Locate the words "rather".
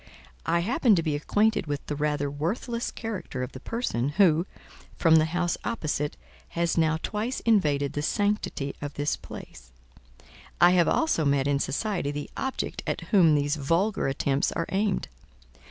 1.95-2.31